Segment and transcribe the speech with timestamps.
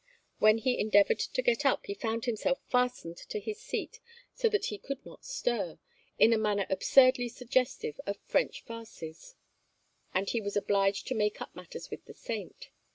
[0.39, 3.99] When he endeavoured to get up he found himself fastened to his seat
[4.33, 5.77] so that he could not stir,
[6.17, 9.35] in a manner absurdly suggestive of French farces;
[10.11, 12.71] and he was obliged to make up matters with the saint.